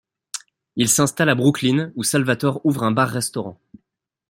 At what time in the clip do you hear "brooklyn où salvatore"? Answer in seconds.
1.35-2.61